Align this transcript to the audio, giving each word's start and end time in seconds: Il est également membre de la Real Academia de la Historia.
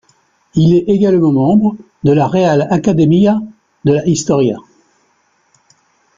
Il 0.55 0.73
est 0.73 0.85
également 0.87 1.31
membre 1.31 1.75
de 2.03 2.11
la 2.11 2.25
Real 2.27 2.65
Academia 2.71 3.39
de 3.85 3.93
la 3.93 4.07
Historia. 4.07 4.57